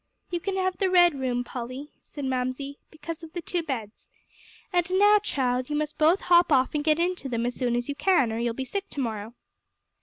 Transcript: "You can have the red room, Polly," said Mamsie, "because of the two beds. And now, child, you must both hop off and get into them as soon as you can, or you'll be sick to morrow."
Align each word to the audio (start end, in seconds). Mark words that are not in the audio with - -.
"You 0.31 0.39
can 0.39 0.55
have 0.55 0.77
the 0.79 0.89
red 0.89 1.13
room, 1.19 1.43
Polly," 1.43 1.91
said 2.01 2.25
Mamsie, 2.25 2.79
"because 2.89 3.21
of 3.21 3.33
the 3.33 3.41
two 3.43 3.61
beds. 3.61 4.09
And 4.73 4.89
now, 4.93 5.19
child, 5.19 5.69
you 5.69 5.75
must 5.75 5.99
both 5.99 6.21
hop 6.21 6.51
off 6.51 6.73
and 6.73 6.83
get 6.83 6.97
into 6.97 7.29
them 7.29 7.45
as 7.45 7.53
soon 7.53 7.75
as 7.75 7.87
you 7.87 7.93
can, 7.93 8.31
or 8.31 8.39
you'll 8.39 8.55
be 8.55 8.65
sick 8.65 8.89
to 8.89 8.99
morrow." 8.99 9.35